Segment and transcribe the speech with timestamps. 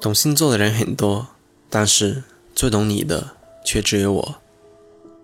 [0.00, 1.28] 懂星座的人很多，
[1.70, 2.22] 但是
[2.54, 3.30] 最懂你的
[3.64, 4.34] 却只有我。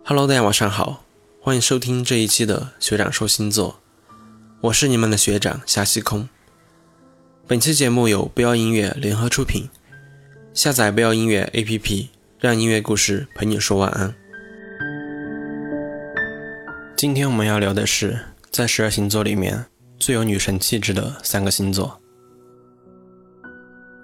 [0.02, 1.04] Hello，大家晚上好，
[1.42, 3.78] 欢迎收听这一期的学长说星座，
[4.62, 6.26] 我是你们的学长夏西空。
[7.46, 9.68] 本期节目由不要音乐联合出品，
[10.54, 14.14] 下载不要音乐 APP，让音乐故事陪你说晚安。
[17.00, 19.64] 今天我们要聊的是，在十二星座里面
[19.98, 21.98] 最有女神气质的三个星座。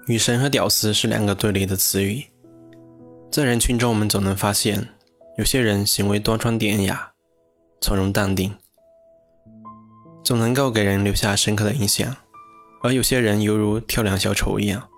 [0.07, 2.25] 女神和屌丝是两个对立的词语，
[3.31, 4.83] 在人群中，我们总能发现，
[5.37, 7.11] 有些人行为端庄典雅、
[7.81, 8.51] 从容淡定，
[10.23, 12.11] 总能够给人留下深刻的印象；
[12.81, 14.89] 而有些人犹如跳梁小丑一样，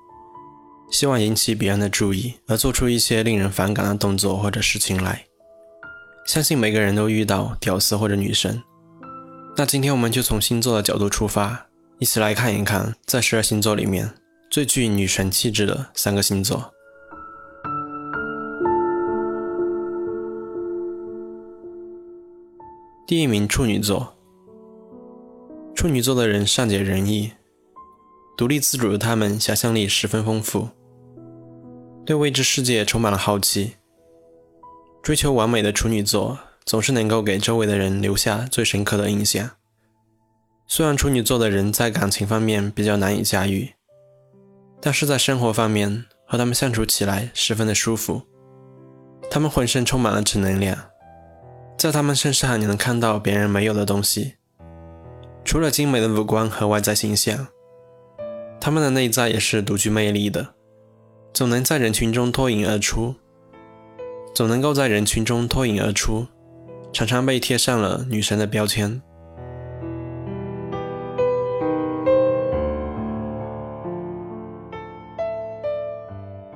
[0.89, 5.25] 希望引起别人的注意，而做出一些令人反感的动作或者事情来。
[6.30, 8.62] 相信每个人都遇到屌丝或者女神。
[9.58, 11.66] 那今天我们就从星座的角度出发，
[11.98, 14.14] 一起来看一看，在十二星座里面。
[14.48, 16.72] 最具女神气质的三个星座。
[23.08, 24.16] 第一名处女座。
[25.73, 27.31] 处女座的人善解人意，
[28.38, 30.70] 独立自主的他们想象力十分丰富，
[32.06, 33.78] 对未知世界充满了好奇。
[35.10, 39.50] 追求完美的处女座总是能够给周围的人留下最深刻的印象。
[40.68, 43.74] 虽然处女座的人在感情方面比较难以驾驭。
[44.80, 48.22] 但是在生活方面，和他们相处起来十分的舒服。
[49.32, 50.78] 他们浑身充满了正能量，
[51.76, 54.36] 在他们身上你能看到别人没有的东西。
[55.44, 57.48] 除了精美的五官和外在形象，
[58.62, 60.54] 他们的内在也是独具魅力的，
[61.34, 63.16] 总能在人群中脱颖而出，
[64.33, 66.27] 总能够在人群中脱颖而出，
[66.94, 69.02] 常常被贴上了女神的标签。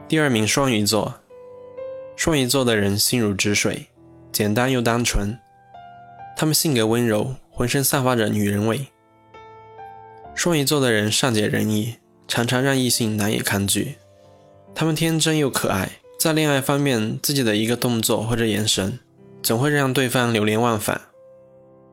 [0.08, 1.16] 第二名，双鱼座。
[2.16, 3.88] 双鱼座的人心如止水，
[4.32, 5.38] 简单又单纯。
[6.38, 8.88] 他们性格温柔，浑身散发着女人味。
[10.36, 11.96] 双鱼座的人善解人意，
[12.28, 13.96] 常常让异性难以抗拒。
[14.76, 15.90] 他们天真又可爱，
[16.24, 18.98] 在恋爱方面，自己的一个动作或者眼神，
[19.42, 21.02] 总会让对方流连忘返，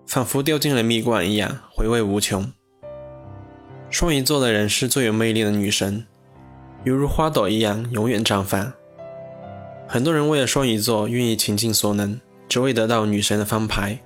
[0.06, 2.52] 仿佛掉进了蜜罐一样，回味无穷。
[3.90, 6.06] 双鱼座的人是最有魅力的女神。
[6.84, 8.72] 犹如花朵一样永远绽放。
[9.88, 13.98] 很多人为了双鱼座愿意倾尽所能，只为得到女神的翻牌。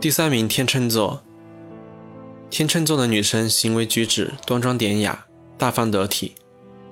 [0.00, 1.22] 第三名，天秤座。
[2.50, 5.26] 天秤座的女生行为举止端庄典雅、
[5.58, 6.34] 大方得体，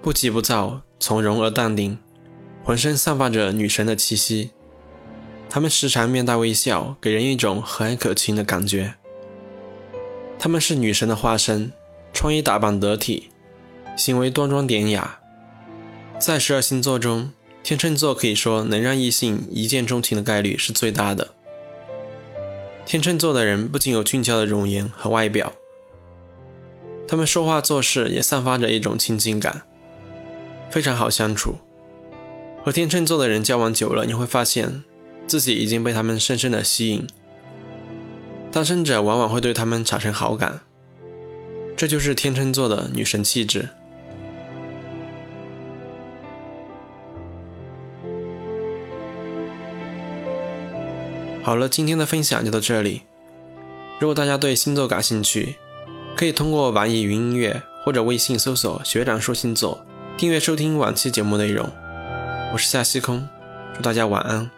[0.03, 1.99] 不急不躁，从容而淡定，
[2.63, 4.51] 浑身散发着女神的气息。
[5.49, 8.95] 她们时常面带微笑，给人一种和蔼可亲的感觉。
[10.39, 11.73] 她们是女神的化身，
[12.13, 13.31] 穿衣打扮得体，
[13.97, 15.19] 行为端庄典雅。
[16.19, 21.36] 在十二星座中，天秤座可以说能让异性一见钟情的概率是最大的。
[22.87, 25.53] 天秤座的人不仅有俊俏的容颜和外表，
[27.09, 29.63] 他们说话做事也散发着一种亲近感，
[30.71, 31.57] 非常好相处。
[32.63, 34.85] 和天秤座的人交往久了，你会发现
[35.27, 37.05] 自己已经被他们深深的吸引。
[38.53, 40.61] 单身者往往会对他们产生好感，
[41.77, 43.71] 这就是天秤座的女神气质。
[51.47, 53.03] 好了，今天的分享就到这里。
[54.01, 55.55] 如果大家对星座感兴趣，
[56.17, 59.87] 可以通过网易云音乐或者微信搜索“学长说星座”，
[60.19, 61.71] 订阅收听往期节目内容。
[62.53, 63.29] 我是夏西空，
[63.77, 64.51] 祝大家晚安。